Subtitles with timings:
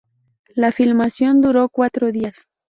[0.55, 2.47] La filmación duró cuatro días.